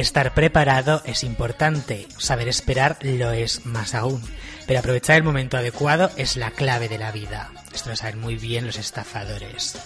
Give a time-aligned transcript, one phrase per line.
[0.00, 4.22] Estar preparado es importante, saber esperar lo es más aún,
[4.66, 7.50] pero aprovechar el momento adecuado es la clave de la vida.
[7.74, 9.76] Esto lo saben muy bien los estafadores.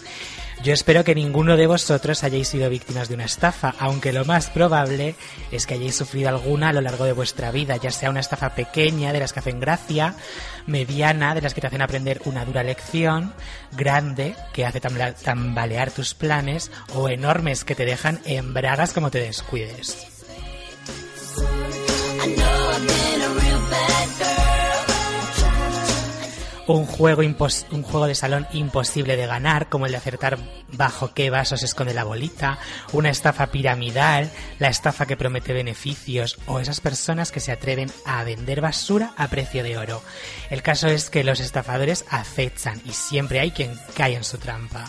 [0.63, 4.49] Yo espero que ninguno de vosotros hayáis sido víctimas de una estafa, aunque lo más
[4.49, 5.15] probable
[5.51, 8.55] es que hayáis sufrido alguna a lo largo de vuestra vida, ya sea una estafa
[8.55, 10.15] pequeña de las que hacen gracia,
[10.67, 13.35] mediana de las que te hacen aprender una dura lección,
[13.73, 19.21] grande que hace tambalear tus planes o enormes que te dejan en bragas como te
[19.21, 20.14] descuides.
[26.67, 30.39] Un juego, un juego de salón imposible de ganar, como el de acertar
[30.73, 32.59] bajo qué vaso se esconde la bolita,
[32.93, 38.25] una estafa piramidal, la estafa que promete beneficios o esas personas que se atreven a
[38.25, 40.03] vender basura a precio de oro.
[40.51, 44.85] El caso es que los estafadores acechan y siempre hay quien cae en su trampa.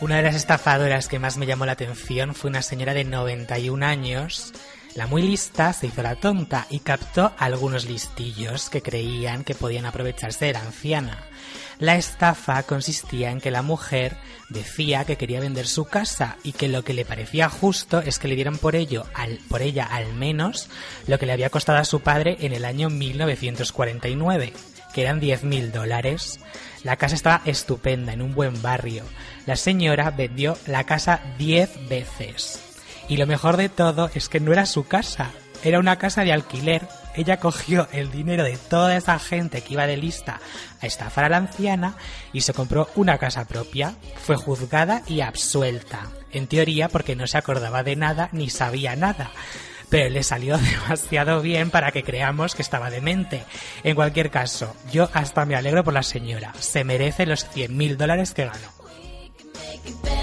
[0.00, 3.84] Una de las estafadoras que más me llamó la atención fue una señora de 91
[3.84, 4.54] años
[4.94, 9.86] la muy lista se hizo la tonta y captó algunos listillos que creían que podían
[9.86, 11.26] aprovecharse de la anciana.
[11.78, 14.16] La estafa consistía en que la mujer
[14.48, 18.28] decía que quería vender su casa y que lo que le parecía justo es que
[18.28, 19.06] le dieran por ello,
[19.48, 20.68] por ella al menos,
[21.06, 24.52] lo que le había costado a su padre en el año 1949,
[24.92, 26.40] que eran 10.000 dólares.
[26.82, 29.04] La casa estaba estupenda, en un buen barrio.
[29.46, 32.69] La señora vendió la casa 10 veces.
[33.10, 35.32] Y lo mejor de todo es que no era su casa,
[35.64, 36.86] era una casa de alquiler.
[37.16, 40.40] Ella cogió el dinero de toda esa gente que iba de lista
[40.80, 41.96] a estafar a la anciana
[42.32, 43.96] y se compró una casa propia.
[44.22, 46.06] Fue juzgada y absuelta.
[46.30, 49.32] En teoría porque no se acordaba de nada ni sabía nada.
[49.88, 53.42] Pero le salió demasiado bien para que creamos que estaba demente.
[53.82, 56.54] En cualquier caso, yo hasta me alegro por la señora.
[56.60, 60.19] Se merece los 100.000 dólares que ganó.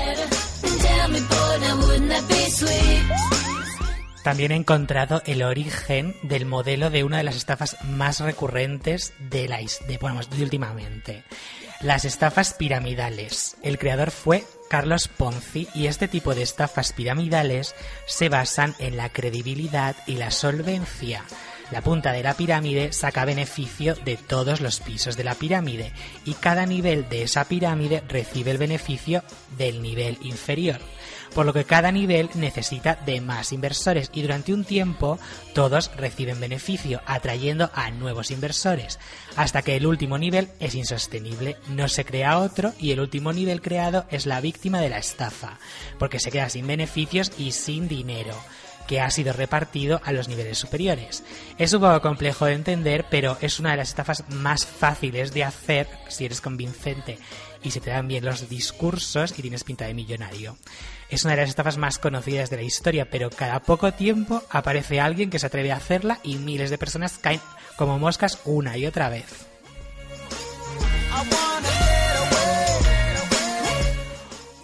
[4.23, 9.47] También he encontrado el origen del modelo de una de las estafas más recurrentes de
[9.47, 11.23] la de, de últimamente.
[11.79, 13.55] Las estafas piramidales.
[13.63, 17.73] El creador fue Carlos Ponzi y este tipo de estafas piramidales
[18.05, 21.23] se basan en la credibilidad y la solvencia.
[21.71, 25.91] La punta de la pirámide saca beneficio de todos los pisos de la pirámide
[26.25, 29.23] y cada nivel de esa pirámide recibe el beneficio
[29.57, 30.79] del nivel inferior
[31.33, 35.19] por lo que cada nivel necesita de más inversores y durante un tiempo
[35.53, 38.99] todos reciben beneficio, atrayendo a nuevos inversores,
[39.35, 43.61] hasta que el último nivel es insostenible, no se crea otro y el último nivel
[43.61, 45.59] creado es la víctima de la estafa,
[45.99, 48.35] porque se queda sin beneficios y sin dinero
[48.87, 51.23] que ha sido repartido a los niveles superiores.
[51.57, 55.43] Es un poco complejo de entender, pero es una de las estafas más fáciles de
[55.43, 57.19] hacer si eres convincente
[57.63, 60.57] y se te dan bien los discursos y tienes pinta de millonario.
[61.09, 64.99] Es una de las estafas más conocidas de la historia, pero cada poco tiempo aparece
[64.99, 67.41] alguien que se atreve a hacerla y miles de personas caen
[67.75, 69.47] como moscas una y otra vez.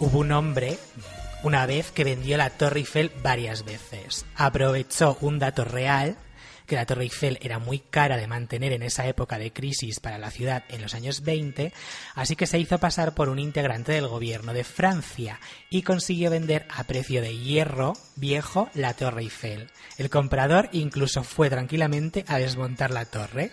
[0.00, 0.78] Hubo un hombre
[1.44, 4.24] una vez que vendió la Torre Eiffel varias veces.
[4.34, 6.16] Aprovechó un dato real
[6.66, 10.18] que la Torre Eiffel era muy cara de mantener en esa época de crisis para
[10.18, 11.72] la ciudad en los años 20,
[12.14, 16.66] así que se hizo pasar por un integrante del gobierno de Francia y consiguió vender
[16.70, 19.70] a precio de hierro viejo la Torre Eiffel.
[19.98, 23.52] El comprador incluso fue tranquilamente a desmontar la torre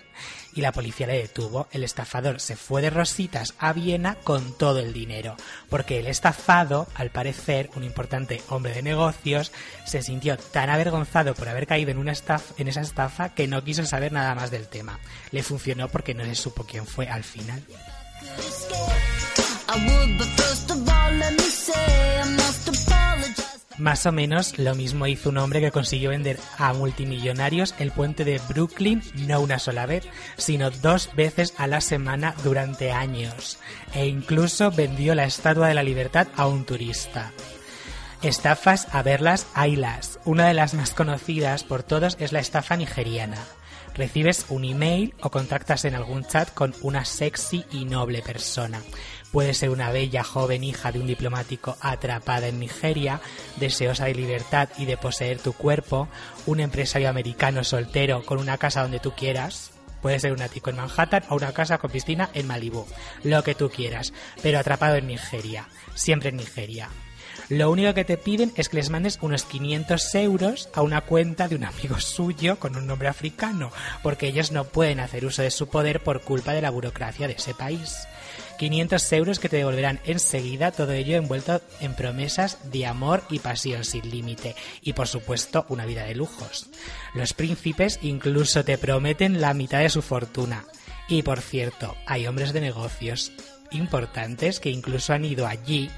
[0.53, 1.67] y la policía le detuvo.
[1.71, 5.35] El estafador se fue de rositas a Viena con todo el dinero,
[5.69, 9.51] porque el estafado, al parecer, un importante hombre de negocios,
[9.85, 12.13] se sintió tan avergonzado por haber caído en, una
[12.57, 13.00] en esa estafa
[13.35, 14.99] que no quiso saber nada más del tema.
[15.31, 17.63] Le funcionó porque no se supo quién fue al final.
[23.77, 28.23] Más o menos lo mismo hizo un hombre que consiguió vender a multimillonarios el puente
[28.23, 30.03] de Brooklyn no una sola vez,
[30.37, 33.57] sino dos veces a la semana durante años,
[33.95, 37.31] e incluso vendió la Estatua de la Libertad a un turista.
[38.21, 40.19] Estafas a verlas, haylas.
[40.25, 43.43] Una de las más conocidas por todos es la estafa nigeriana.
[43.95, 48.79] Recibes un email o contactas en algún chat con una sexy y noble persona.
[49.31, 53.21] Puede ser una bella joven hija de un diplomático atrapada en Nigeria,
[53.55, 56.07] deseosa de libertad y de poseer tu cuerpo,
[56.45, 59.71] un empresario americano soltero con una casa donde tú quieras,
[60.01, 62.87] Puede ser un ático en Manhattan o una casa con piscina en Malibú,
[63.23, 66.89] lo que tú quieras, pero atrapado en Nigeria, siempre en Nigeria.
[67.51, 71.49] Lo único que te piden es que les mandes unos 500 euros a una cuenta
[71.49, 75.51] de un amigo suyo con un nombre africano, porque ellos no pueden hacer uso de
[75.51, 78.07] su poder por culpa de la burocracia de ese país.
[78.57, 83.83] 500 euros que te devolverán enseguida, todo ello envuelto en promesas de amor y pasión
[83.83, 86.69] sin límite, y por supuesto una vida de lujos.
[87.13, 90.63] Los príncipes incluso te prometen la mitad de su fortuna.
[91.09, 93.33] Y por cierto, hay hombres de negocios
[93.71, 95.91] importantes que incluso han ido allí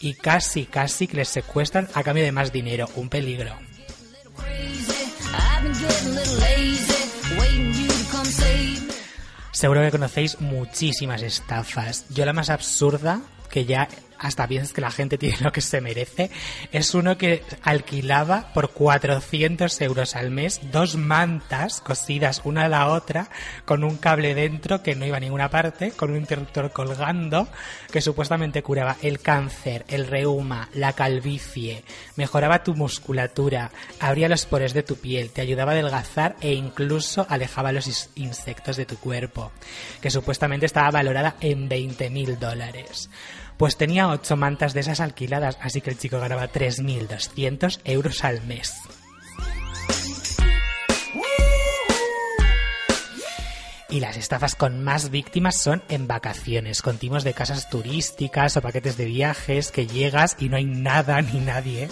[0.00, 2.88] y casi, casi que les secuestran a cambio de más dinero.
[2.96, 3.56] Un peligro.
[9.52, 12.06] Seguro que conocéis muchísimas estafas.
[12.10, 13.88] Yo la más absurda, que ya
[14.22, 16.30] hasta piensas que la gente tiene lo que se merece,
[16.70, 22.88] es uno que alquilaba por 400 euros al mes dos mantas cosidas una a la
[22.88, 23.28] otra
[23.64, 27.48] con un cable dentro que no iba a ninguna parte, con un interruptor colgando
[27.90, 31.84] que supuestamente curaba el cáncer, el reuma, la calvicie,
[32.16, 33.70] mejoraba tu musculatura,
[34.00, 38.76] abría los poros de tu piel, te ayudaba a adelgazar e incluso alejaba los insectos
[38.76, 39.52] de tu cuerpo,
[40.00, 43.10] que supuestamente estaba valorada en 20 mil dólares.
[43.62, 48.42] Pues tenía ocho mantas de esas alquiladas, así que el chico ganaba 3.200 euros al
[48.42, 48.74] mes.
[53.88, 58.62] Y las estafas con más víctimas son en vacaciones, con timos de casas turísticas o
[58.62, 61.88] paquetes de viajes que llegas y no hay nada ni nadie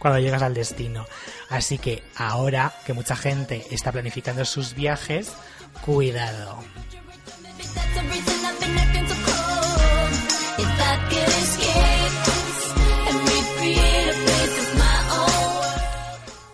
[0.00, 1.06] cuando llegas al destino.
[1.48, 5.32] Así que ahora que mucha gente está planificando sus viajes,
[5.80, 6.62] cuidado.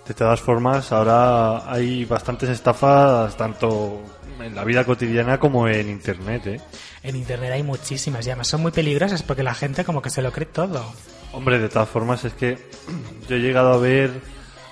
[0.06, 4.02] De todas formas, ahora hay bastantes estafas tanto
[4.40, 6.46] en la vida cotidiana como en Internet.
[6.46, 6.60] ¿eh?
[7.02, 10.22] En Internet hay muchísimas y además son muy peligrosas porque la gente como que se
[10.22, 10.84] lo cree todo.
[11.32, 12.56] Hombre, de todas formas es que
[13.28, 14.12] yo he llegado a ver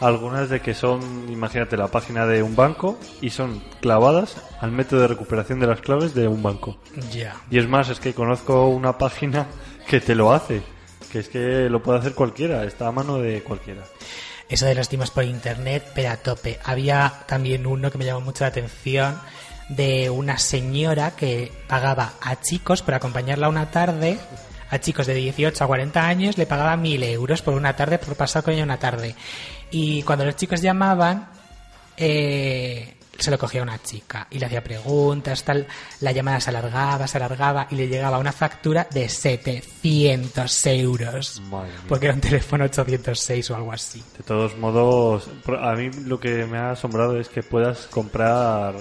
[0.00, 1.00] algunas de que son,
[1.30, 5.80] imagínate, la página de un banco y son clavadas al método de recuperación de las
[5.80, 6.78] claves de un banco.
[7.10, 7.36] Ya.
[7.50, 9.46] Y es más, es que conozco una página
[9.88, 10.62] que te lo hace,
[11.10, 13.84] que es que lo puede hacer cualquiera, está a mano de cualquiera
[14.48, 16.58] eso de los timos por internet, pero a tope.
[16.64, 19.18] Había también uno que me llamó mucho la atención
[19.68, 24.18] de una señora que pagaba a chicos por acompañarla una tarde,
[24.70, 28.16] a chicos de 18 a 40 años, le pagaba mil euros por una tarde, por
[28.16, 29.14] pasar con ella una tarde.
[29.76, 31.26] Y cuando los chicos llamaban,
[31.96, 35.66] eh, se lo cogía una chica y le hacía preguntas, tal,
[35.98, 41.42] la llamada se alargaba, se alargaba y le llegaba una factura de 700 euros.
[41.88, 44.00] Porque era un teléfono 806 o algo así.
[44.16, 45.28] De todos modos,
[45.60, 48.76] a mí lo que me ha asombrado es que puedas comprar,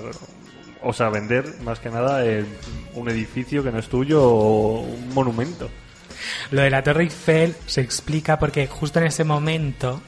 [0.84, 2.24] o sea, vender más que nada
[2.94, 5.72] un edificio que no es tuyo o un monumento.
[6.51, 10.00] Lo de la Torre Eiffel se explica porque justo en ese momento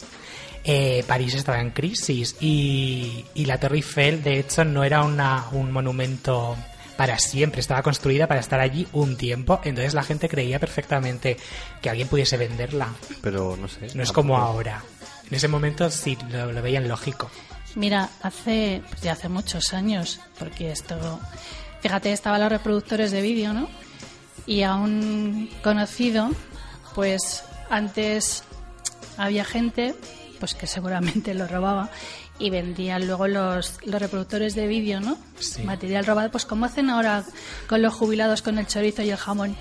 [0.68, 5.72] eh, París estaba en crisis y, la Torre Eiffel, de hecho, no era una, un
[5.72, 6.58] monumento
[6.98, 11.38] para siempre, estaba construida para estar allí un tiempo, entonces la gente creía perfectamente
[11.82, 12.88] que alguien pudiese venderla.
[13.22, 13.88] Pero no sé.
[13.94, 14.82] No es como ahora.
[15.30, 17.30] En ese momento sí lo, veían lógico.
[17.76, 21.20] Mira, hace, pues ya hace muchos años, porque esto,
[21.82, 23.70] fíjate, estaban los reproductores de vídeo, ¿no?
[24.48, 26.32] Y a un conocido,
[26.96, 28.44] pues antes
[29.18, 29.94] había gente
[30.40, 31.90] pues que seguramente lo robaba
[32.38, 35.18] y vendían luego los, los reproductores de vídeo, ¿no?
[35.64, 37.24] Material robado, pues como hacen ahora
[37.68, 39.56] con los jubilados con el chorizo y el jamón.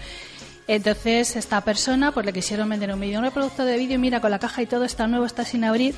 [0.66, 4.30] Entonces esta persona pues le quisieron vender un vídeo, un reproductor de vídeo, mira con
[4.30, 5.94] la caja y todo está nuevo, está sin abrir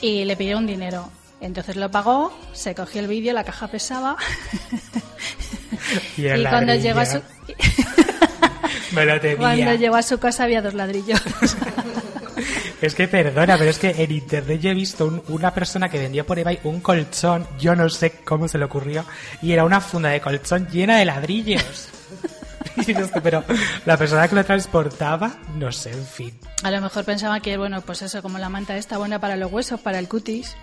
[0.00, 1.10] y le pidieron dinero.
[1.40, 4.16] Entonces lo pagó, se cogió el vídeo, la caja pesaba
[6.16, 7.22] y, cuando llegó a su
[9.38, 11.20] cuando llegó a su casa había dos ladrillos.
[12.86, 16.24] Es que perdona, pero es que en internet yo he visto una persona que vendía
[16.24, 19.04] por eBay un colchón, yo no sé cómo se le ocurrió,
[19.42, 21.88] y era una funda de colchón llena de ladrillos.
[23.24, 23.42] pero
[23.86, 26.38] la persona que lo transportaba, no sé, en fin.
[26.62, 29.50] A lo mejor pensaba que, bueno, pues eso, como la manta está buena para los
[29.50, 30.54] huesos, para el cutis.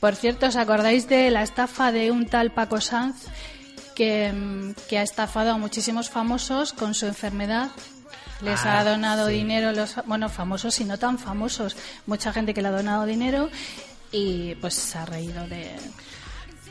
[0.00, 3.28] Por cierto, ¿os acordáis de la estafa de un tal Paco Sanz
[3.94, 7.70] que, que ha estafado a muchísimos famosos con su enfermedad
[8.42, 12.62] les ha ah, donado dinero los bueno famosos y no tan famosos mucha gente que
[12.62, 13.50] le ha donado dinero
[14.12, 15.70] y pues se ha reído de,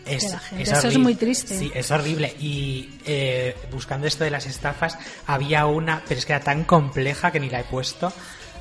[0.06, 0.64] la gente.
[0.64, 1.58] Eso es muy triste.
[1.58, 2.36] Sí, es horrible.
[2.40, 4.98] Y eh, buscando esto de las estafas,
[5.28, 8.12] había una, pero es que era tan compleja que ni la he puesto.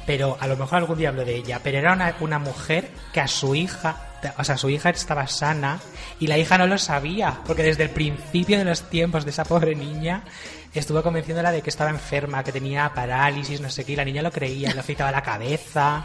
[0.06, 1.60] Pero a lo mejor algún día hablo de ella.
[1.62, 5.80] Pero era una, una mujer que a su hija o sea, su hija estaba sana
[6.18, 9.44] y la hija no lo sabía, porque desde el principio de los tiempos de esa
[9.44, 10.24] pobre niña
[10.74, 14.22] estuvo convenciéndola de que estaba enferma, que tenía parálisis, no sé qué, y la niña
[14.22, 16.04] lo creía, le afeitaba la cabeza,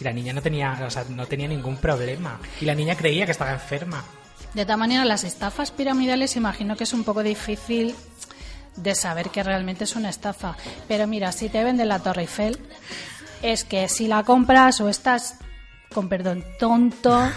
[0.00, 3.26] y la niña no tenía, o sea, no tenía ningún problema, y la niña creía
[3.26, 4.04] que estaba enferma.
[4.54, 7.94] De todas maneras, las estafas piramidales imagino que es un poco difícil
[8.76, 10.56] de saber que realmente es una estafa.
[10.88, 12.58] Pero mira, si te venden la Torre Eiffel,
[13.42, 15.38] es que si la compras o estás,
[15.92, 17.30] con perdón, tonto,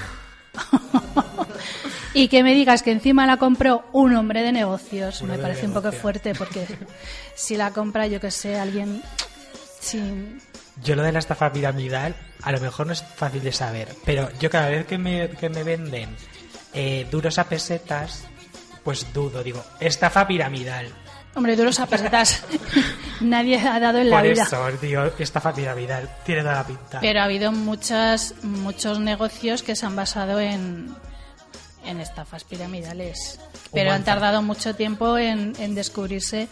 [2.14, 5.74] y que me digas que encima la compró un hombre de negocios, me parece un
[5.74, 6.66] poco fuerte porque
[7.36, 9.02] si la compra, yo que sé, alguien
[9.80, 10.42] sin...
[10.84, 14.30] Yo lo de la estafa piramidal, a lo mejor no es fácil de saber, pero
[14.40, 16.10] yo cada vez que me, que me venden
[16.74, 18.26] eh, duros a pesetas,
[18.84, 20.88] pues dudo, digo, estafa piramidal.
[21.36, 22.44] Hombre, duros a pesetas
[23.22, 24.44] nadie ha dado en la Por vida.
[24.44, 27.00] eso, digo, estafa piramidal, tiene toda la pinta.
[27.00, 30.94] Pero ha habido muchas, muchos negocios que se han basado en,
[31.86, 33.40] en estafas piramidales.
[33.74, 36.48] Pero han tardado mucho tiempo en, en descubrirse.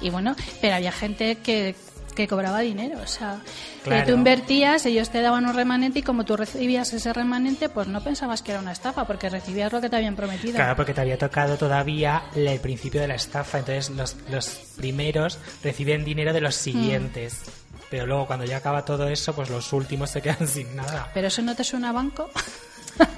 [0.00, 1.74] Y bueno, pero había gente que,
[2.12, 2.98] que cobraba dinero.
[3.02, 3.40] O sea,
[3.84, 7.88] que tú invertías, ellos te daban un remanente y como tú recibías ese remanente, pues
[7.88, 10.54] no pensabas que era una estafa porque recibías lo que te habían prometido.
[10.54, 15.38] Claro, porque te había tocado todavía el principio de la estafa, entonces los, los primeros
[15.62, 17.42] reciben dinero de los siguientes.
[17.90, 21.10] Pero luego cuando ya acaba todo eso, pues los últimos se quedan sin nada.
[21.12, 22.30] Pero eso no te suena a banco.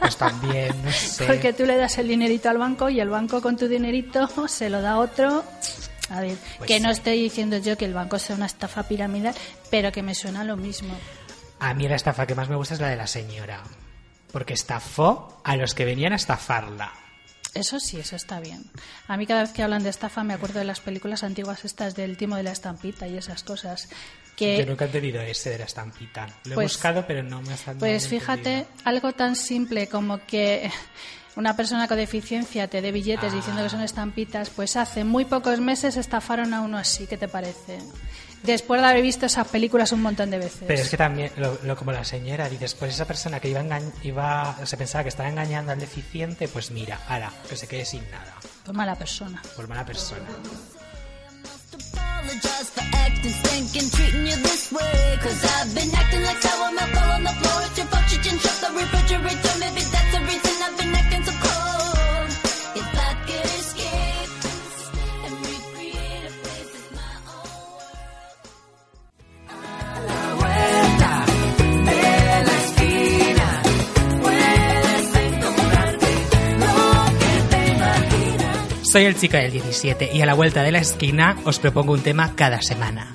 [0.00, 1.26] Pues también, no sé.
[1.26, 4.70] Porque tú le das el dinerito al banco y el banco con tu dinerito se
[4.70, 5.44] lo da a otro.
[6.12, 9.34] A ver, Pues que no estoy diciendo yo que el banco sea una estafa piramidal,
[9.70, 10.94] pero que me suena lo mismo.
[11.58, 13.62] A mí la estafa que más me gusta es la de la señora.
[14.30, 16.92] Porque estafó a los que venían a estafarla.
[17.54, 18.64] Eso sí, eso está bien.
[19.08, 21.94] A mí cada vez que hablan de estafa me acuerdo de las películas antiguas estas
[21.94, 23.88] del timo de la estampita y esas cosas.
[24.46, 26.26] Que Yo nunca he entendido ese de la estampita.
[26.44, 28.82] Lo he Pues- buscado, pero no me ha no Pues fíjate, entendido.
[28.84, 30.70] algo tan simple como que
[31.36, 33.36] una persona con deficiencia te dé billetes Ah.
[33.36, 37.28] diciendo que son estampitas, pues hace muy pocos meses estafaron a uno así, ¿qué te
[37.28, 37.78] parece?
[38.42, 40.64] Después de haber visto esas películas un montón de veces.
[40.66, 43.62] Pero es que también, lo, lo- como la señora, dices, pues esa persona que iba,
[44.02, 48.02] iba se pensaba que estaba engañando al deficiente, pues mira, ala, que se quede sin
[48.10, 48.34] nada.
[48.64, 49.40] Pues mala persona.
[49.54, 50.26] Por mala persona.
[52.32, 55.18] Apologize for acting stinking, treating you this way.
[55.20, 57.60] Cause I've been acting like sour milk fell on the floor.
[57.66, 59.58] It's your fault you shut the refrigerator.
[59.60, 61.51] Maybe that's the reason I've been acting so cold.
[78.92, 82.02] Soy el chico del 17 y a la vuelta de la esquina os propongo un
[82.02, 83.10] tema cada semana.